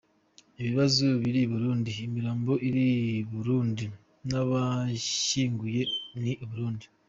Ibibazo 0.59 1.05
biri 1.21 1.39
i 1.45 1.49
Burundi 1.51 1.89
imirambo 2.07 2.51
iri 2.67 2.85
i 3.21 3.25
Burundi, 3.31 3.85
n’abayishyinguye 4.29 5.81
ni 6.23 6.33
u 6.45 6.45
Burundi. 6.51 6.85